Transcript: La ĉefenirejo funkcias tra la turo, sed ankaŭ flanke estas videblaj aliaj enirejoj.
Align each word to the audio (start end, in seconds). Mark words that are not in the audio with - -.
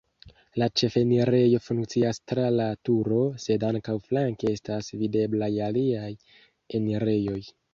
La 0.61 0.67
ĉefenirejo 0.79 1.59
funkcias 1.65 2.19
tra 2.31 2.45
la 2.55 2.65
turo, 2.89 3.19
sed 3.45 3.67
ankaŭ 3.69 3.97
flanke 4.09 4.51
estas 4.57 4.91
videblaj 5.03 5.51
aliaj 5.67 6.11
enirejoj. 6.81 7.41